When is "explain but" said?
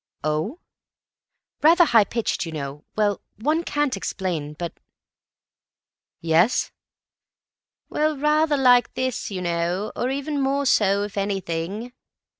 3.95-4.73